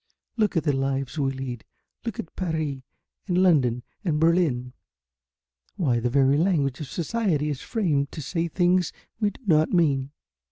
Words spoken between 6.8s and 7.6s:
society